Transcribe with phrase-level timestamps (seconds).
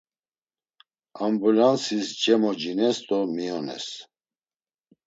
[1.27, 3.85] Ambulansis cemocines do miyones.